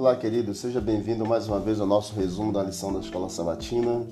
Olá, 0.00 0.16
querido, 0.16 0.54
seja 0.54 0.80
bem-vindo 0.80 1.26
mais 1.26 1.46
uma 1.46 1.60
vez 1.60 1.78
ao 1.78 1.86
nosso 1.86 2.14
resumo 2.14 2.50
da 2.50 2.62
lição 2.62 2.90
da 2.90 3.00
Escola 3.00 3.28
Sabatina. 3.28 4.06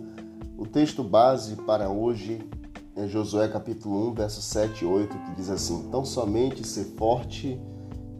O 0.59 0.67
texto 0.67 1.03
base 1.03 1.57
para 1.57 1.89
hoje 1.89 2.47
é 2.95 3.09
Josué 3.09 3.49
capítulo 3.49 4.11
1, 4.11 4.13
versos 4.13 4.45
7 4.45 4.85
e 4.85 4.87
8, 4.87 5.17
que 5.17 5.35
diz 5.37 5.49
assim: 5.49 5.89
Tão 5.91 6.05
somente 6.05 6.63
ser 6.63 6.85
forte 6.99 7.59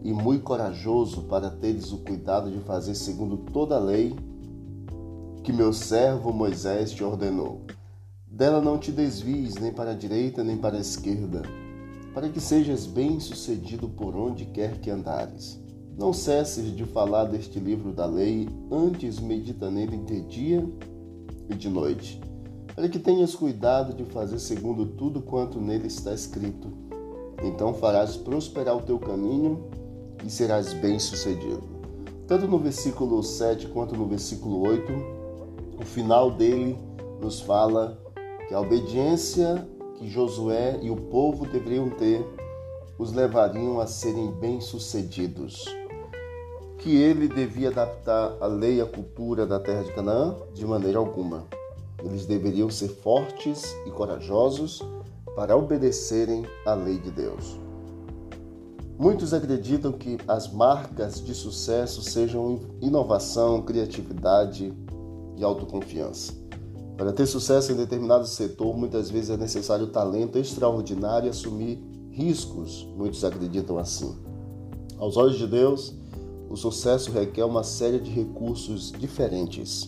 e 0.03 0.11
muito 0.11 0.43
corajoso 0.43 1.25
para 1.25 1.51
teres 1.51 1.91
o 1.91 1.99
cuidado 1.99 2.49
de 2.49 2.57
fazer 2.61 2.95
segundo 2.95 3.37
toda 3.37 3.75
a 3.75 3.79
lei 3.79 4.15
que 5.43 5.53
meu 5.53 5.71
servo 5.71 6.33
Moisés 6.33 6.89
te 6.89 7.03
ordenou. 7.03 7.61
Dela 8.25 8.59
não 8.59 8.79
te 8.79 8.91
desvies 8.91 9.53
nem 9.57 9.71
para 9.71 9.91
a 9.91 9.95
direita 9.95 10.43
nem 10.43 10.57
para 10.57 10.75
a 10.75 10.81
esquerda, 10.81 11.43
para 12.15 12.29
que 12.29 12.41
sejas 12.41 12.87
bem-sucedido 12.87 13.87
por 13.87 14.15
onde 14.15 14.45
quer 14.45 14.79
que 14.79 14.89
andares. 14.89 15.68
Não 15.99 16.13
cesses 16.13 16.73
de 16.73 16.85
falar 16.85 17.25
deste 17.25 17.59
livro 17.59 17.91
da 17.91 18.05
lei, 18.05 18.47
antes 18.71 19.19
medita 19.19 19.69
nele 19.69 19.97
de 19.97 20.21
dia 20.21 20.65
e 21.49 21.53
de 21.53 21.67
noite, 21.67 22.21
para 22.73 22.87
que 22.87 22.97
tenhas 22.97 23.35
cuidado 23.35 23.93
de 23.93 24.05
fazer 24.05 24.39
segundo 24.39 24.85
tudo 24.85 25.21
quanto 25.21 25.59
nele 25.59 25.87
está 25.87 26.13
escrito. 26.13 26.69
Então 27.43 27.73
farás 27.73 28.15
prosperar 28.15 28.77
o 28.77 28.81
teu 28.81 28.97
caminho 28.97 29.69
e 30.25 30.29
serás 30.29 30.71
bem-sucedido. 30.71 31.63
Tanto 32.25 32.47
no 32.47 32.59
versículo 32.59 33.21
7 33.21 33.67
quanto 33.67 33.93
no 33.93 34.07
versículo 34.07 34.61
8, 34.69 34.93
o 35.81 35.85
final 35.85 36.31
dele 36.31 36.77
nos 37.21 37.41
fala 37.41 38.01
que 38.47 38.53
a 38.53 38.61
obediência 38.61 39.67
que 39.97 40.07
Josué 40.07 40.79
e 40.81 40.89
o 40.89 40.95
povo 40.95 41.45
deveriam 41.45 41.89
ter 41.89 42.25
os 42.97 43.11
levariam 43.11 43.81
a 43.81 43.85
serem 43.85 44.31
bem-sucedidos 44.31 45.65
que 46.79 46.95
ele 46.95 47.27
devia 47.27 47.69
adaptar 47.69 48.37
a 48.39 48.47
lei 48.47 48.77
e 48.77 48.81
a 48.81 48.85
cultura 48.85 49.45
da 49.45 49.59
terra 49.59 49.83
de 49.83 49.91
Canaã? 49.93 50.35
De 50.53 50.65
maneira 50.65 50.97
alguma. 50.97 51.45
Eles 52.03 52.25
deveriam 52.25 52.69
ser 52.69 52.87
fortes 52.87 53.75
e 53.85 53.91
corajosos 53.91 54.81
para 55.35 55.55
obedecerem 55.55 56.45
à 56.65 56.73
lei 56.73 56.97
de 56.97 57.11
Deus. 57.11 57.59
Muitos 58.97 59.33
acreditam 59.33 59.91
que 59.91 60.17
as 60.27 60.51
marcas 60.51 61.23
de 61.23 61.33
sucesso 61.33 62.01
sejam 62.01 62.59
inovação, 62.81 63.61
criatividade 63.61 64.73
e 65.37 65.43
autoconfiança. 65.43 66.33
Para 66.97 67.13
ter 67.13 67.25
sucesso 67.25 67.71
em 67.71 67.75
determinado 67.75 68.25
setor, 68.25 68.75
muitas 68.75 69.09
vezes 69.09 69.29
é 69.29 69.37
necessário 69.37 69.87
talento 69.87 70.37
extraordinário 70.37 71.27
e 71.27 71.29
assumir 71.29 71.81
riscos. 72.11 72.87
Muitos 72.97 73.23
acreditam 73.23 73.77
assim. 73.77 74.17
Aos 74.97 75.15
olhos 75.15 75.37
de 75.37 75.47
Deus, 75.47 75.93
o 76.49 76.57
sucesso 76.57 77.11
requer 77.11 77.43
uma 77.43 77.63
série 77.63 77.99
de 77.99 78.09
recursos 78.09 78.91
diferentes. 78.91 79.85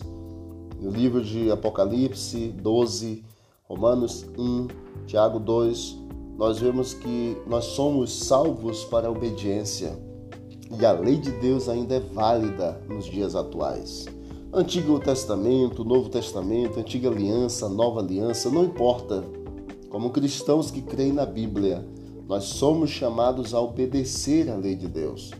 No 0.80 0.90
livro 0.90 1.22
de 1.22 1.50
Apocalipse 1.50 2.48
12, 2.48 3.24
Romanos 3.64 4.24
1, 4.38 4.68
Tiago 5.06 5.40
2, 5.40 5.98
nós 6.38 6.58
vemos 6.60 6.94
que 6.94 7.36
nós 7.46 7.64
somos 7.64 8.12
salvos 8.12 8.84
para 8.84 9.08
a 9.08 9.10
obediência 9.10 9.98
e 10.78 10.86
a 10.86 10.92
lei 10.92 11.16
de 11.18 11.30
Deus 11.32 11.68
ainda 11.68 11.96
é 11.96 12.00
válida 12.00 12.80
nos 12.88 13.04
dias 13.04 13.34
atuais. 13.34 14.06
Antigo 14.52 14.98
Testamento, 15.00 15.84
Novo 15.84 16.08
Testamento, 16.08 16.78
Antiga 16.78 17.08
Aliança, 17.08 17.68
Nova 17.68 18.00
Aliança, 18.00 18.50
não 18.50 18.64
importa. 18.64 19.24
Como 19.90 20.10
cristãos 20.10 20.70
que 20.70 20.80
creem 20.80 21.12
na 21.12 21.26
Bíblia, 21.26 21.86
nós 22.28 22.44
somos 22.44 22.90
chamados 22.90 23.52
a 23.52 23.60
obedecer 23.60 24.50
à 24.50 24.56
lei 24.56 24.74
de 24.74 24.88
Deus. 24.88 25.30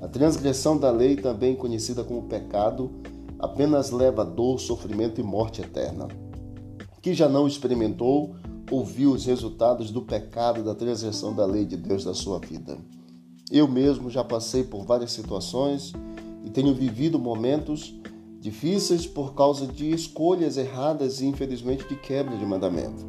A 0.00 0.08
transgressão 0.08 0.78
da 0.78 0.90
lei, 0.90 1.16
também 1.16 1.54
conhecida 1.54 2.02
como 2.02 2.22
pecado, 2.22 2.90
apenas 3.38 3.90
leva 3.90 4.24
dor, 4.24 4.58
sofrimento 4.58 5.20
e 5.20 5.24
morte 5.24 5.60
eterna. 5.60 6.08
Que 7.02 7.12
já 7.12 7.28
não 7.28 7.46
experimentou 7.46 8.34
ou 8.70 8.84
viu 8.84 9.12
os 9.12 9.26
resultados 9.26 9.90
do 9.90 10.02
pecado 10.02 10.62
da 10.62 10.74
transgressão 10.74 11.34
da 11.34 11.44
lei 11.44 11.64
de 11.64 11.76
Deus 11.76 12.04
da 12.04 12.14
sua 12.14 12.38
vida. 12.38 12.78
Eu 13.50 13.66
mesmo 13.66 14.08
já 14.08 14.22
passei 14.22 14.62
por 14.62 14.84
várias 14.84 15.10
situações 15.10 15.92
e 16.44 16.50
tenho 16.50 16.74
vivido 16.74 17.18
momentos 17.18 17.94
difíceis 18.40 19.06
por 19.06 19.34
causa 19.34 19.66
de 19.66 19.90
escolhas 19.90 20.56
erradas 20.56 21.20
e 21.20 21.26
infelizmente 21.26 21.86
de 21.86 21.96
quebra 21.96 22.36
de 22.36 22.46
mandamento. 22.46 23.04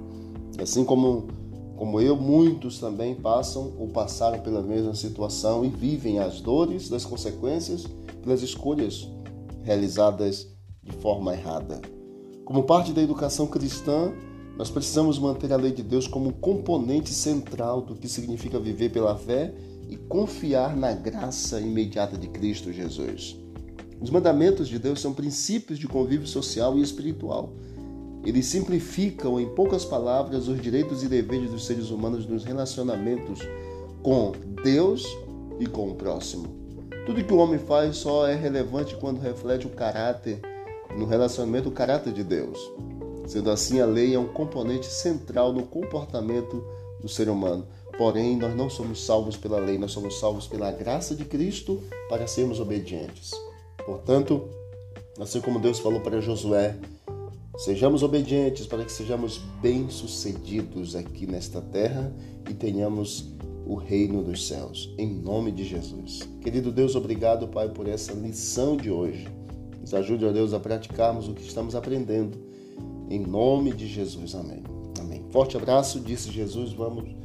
Assim 0.60 0.84
como 0.84 1.28
como 1.82 2.00
eu, 2.00 2.16
muitos 2.16 2.78
também 2.78 3.16
passam 3.16 3.74
ou 3.76 3.88
passaram 3.88 4.40
pela 4.42 4.62
mesma 4.62 4.94
situação 4.94 5.66
e 5.66 5.68
vivem 5.68 6.20
as 6.20 6.40
dores 6.40 6.88
das 6.88 7.04
consequências 7.04 7.88
pelas 8.22 8.44
escolhas 8.44 9.10
realizadas 9.64 10.48
de 10.84 10.92
forma 10.98 11.34
errada. 11.34 11.82
Como 12.46 12.66
parte 12.66 12.94
da 12.94 13.02
educação 13.02 13.48
cristã, 13.48 14.14
nós 14.56 14.70
precisamos 14.70 15.18
manter 15.18 15.52
a 15.52 15.56
lei 15.56 15.72
de 15.72 15.82
Deus 15.82 16.08
como 16.08 16.34
componente 16.34 17.10
central 17.10 17.82
do 17.82 17.96
que 17.96 18.08
significa 18.08 18.60
viver 18.60 18.92
pela 18.92 19.18
fé 19.18 19.52
e 19.90 19.98
confiar 19.98 20.78
na 20.78 20.94
graça 20.94 21.60
imediata 21.60 22.16
de 22.16 22.28
Cristo 22.28 22.72
Jesus. 22.72 23.40
Os 24.00 24.12
mandamentos 24.12 24.68
de 24.68 24.78
Deus 24.78 25.02
são 25.02 25.16
princípios 25.16 25.80
de 25.80 25.88
convívio 25.88 26.28
social 26.28 26.78
e 26.78 26.82
espiritual 26.84 27.52
eles 28.24 28.46
simplificam, 28.46 29.40
em 29.40 29.48
poucas 29.50 29.84
palavras, 29.84 30.48
os 30.48 30.62
direitos 30.62 31.04
e 31.04 31.08
deveres 31.08 31.50
dos 31.50 31.66
seres 31.66 31.90
humanos 31.90 32.26
nos 32.26 32.44
relacionamentos 32.44 33.40
com 34.04 34.32
Deus 34.64 35.06
e 35.60 35.66
com 35.66 35.90
o 35.90 35.96
próximo. 35.96 36.62
Tudo 37.06 37.24
que 37.24 37.34
o 37.34 37.38
homem 37.38 37.58
faz 37.58 37.98
só 37.98 38.28
é 38.28 38.36
relevante 38.36 38.96
quando 38.96 39.20
reflete 39.20 39.66
o 39.66 39.72
caráter, 39.72 40.40
no 40.96 41.06
relacionamento, 41.06 41.70
o 41.70 41.72
caráter 41.72 42.14
de 42.14 42.24
Deus. 42.24 42.60
Sendo 43.26 43.50
assim, 43.50 43.80
a 43.80 43.86
lei 43.86 44.14
é 44.14 44.20
um 44.20 44.28
componente 44.28 44.86
central 44.86 45.52
no 45.52 45.64
comportamento 45.64 46.64
do 47.02 47.10
ser 47.10 47.28
humano. 47.28 47.66
Porém, 47.98 48.38
nós 48.38 48.56
não 48.56 48.70
somos 48.70 49.04
salvos 49.04 49.36
pela 49.36 49.60
lei, 49.60 49.78
nós 49.78 49.92
somos 49.92 50.20
salvos 50.20 50.48
pela 50.48 50.72
graça 50.72 51.16
de 51.16 51.26
Cristo 51.26 51.82
para 52.10 52.28
sermos 52.28 52.60
obedientes. 52.60 53.32
Portanto, 53.86 54.48
assim 55.20 55.42
como 55.42 55.60
Deus 55.60 55.80
falou 55.80 56.02
para 56.02 56.22
Josué, 56.22 56.76
Sejamos 57.62 58.02
obedientes 58.02 58.66
para 58.66 58.84
que 58.84 58.92
sejamos 58.92 59.38
bem-sucedidos 59.62 60.96
aqui 60.96 61.28
nesta 61.28 61.62
terra 61.62 62.12
e 62.50 62.56
tenhamos 62.56 63.36
o 63.68 63.76
reino 63.76 64.24
dos 64.24 64.48
céus. 64.48 64.92
Em 64.98 65.08
nome 65.08 65.52
de 65.52 65.64
Jesus. 65.64 66.28
Querido 66.42 66.72
Deus, 66.72 66.96
obrigado, 66.96 67.48
Pai, 67.48 67.70
por 67.70 67.88
essa 67.88 68.14
lição 68.14 68.76
de 68.76 68.90
hoje. 68.90 69.28
Nos 69.80 69.94
ajude, 69.94 70.26
ó 70.26 70.32
Deus, 70.32 70.56
a 70.56 70.60
praticarmos 70.60 71.28
o 71.28 71.36
que 71.36 71.44
estamos 71.44 71.76
aprendendo. 71.76 72.36
Em 73.12 73.20
nome 73.20 73.72
de 73.72 73.86
Jesus. 73.86 74.34
Amém. 74.34 74.64
Amém. 75.00 75.24
Forte 75.30 75.56
abraço, 75.56 76.00
disse 76.00 76.32
Jesus. 76.32 76.74
Vamos 76.74 77.16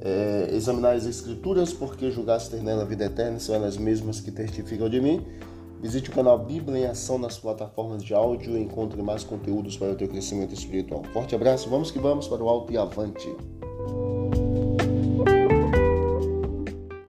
é, 0.00 0.48
examinar 0.52 0.96
as 0.96 1.06
Escrituras, 1.06 1.72
porque 1.72 2.10
julgaste 2.10 2.50
ter 2.50 2.64
nela 2.64 2.82
a 2.82 2.84
vida 2.84 3.04
eterna, 3.04 3.38
são 3.38 3.54
elas 3.54 3.76
mesmas 3.76 4.18
que 4.18 4.32
testificam 4.32 4.88
de 4.88 5.00
mim. 5.00 5.24
Visite 5.84 6.08
o 6.08 6.14
canal 6.14 6.38
Bíblia 6.38 6.78
em 6.78 6.86
Ação 6.86 7.18
nas 7.18 7.36
plataformas 7.36 8.02
de 8.02 8.14
áudio 8.14 8.56
e 8.56 8.62
encontre 8.62 9.02
mais 9.02 9.22
conteúdos 9.22 9.76
para 9.76 9.92
o 9.92 9.94
teu 9.94 10.08
crescimento 10.08 10.54
espiritual. 10.54 11.02
Forte 11.12 11.34
abraço, 11.34 11.68
vamos 11.68 11.90
que 11.90 11.98
vamos 11.98 12.26
para 12.26 12.42
o 12.42 12.48
alto 12.48 12.72
e 12.72 12.78
avante. 12.78 13.28